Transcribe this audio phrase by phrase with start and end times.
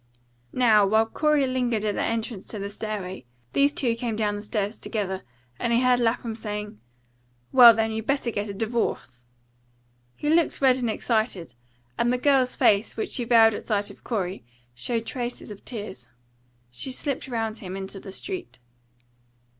[0.51, 4.41] Now, while Corey lingered at the entrance to the stairway, these two came down the
[4.41, 5.21] stairs together,
[5.59, 6.79] and he heard Lapham saying,
[7.51, 9.25] "Well, then, you better get a divorce."
[10.15, 11.53] He looked red and excited,
[11.99, 14.43] and the girl's face, which she veiled at sight of Corey,
[14.73, 16.07] showed traces of tears.
[16.71, 18.57] She slipped round him into the street.